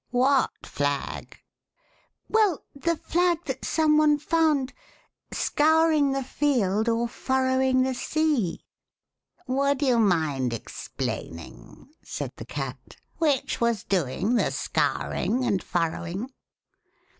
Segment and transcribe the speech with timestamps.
[0.09, 1.39] What flag?"
[2.27, 4.73] Well, the flag that some one found,
[5.31, 8.63] Scouring the field or furrowing the sea''
[9.45, 16.31] Would you mind explaining," said the Cat, which was doing the scouring and furrowing.'